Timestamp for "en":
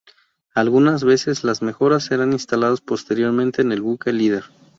3.61-3.71